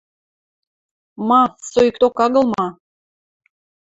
[1.27, 1.41] Ма,
[1.71, 2.65] соикток агыл ма?